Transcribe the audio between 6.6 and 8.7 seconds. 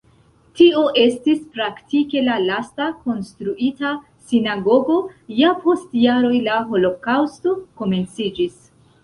holokaŭsto komenciĝis.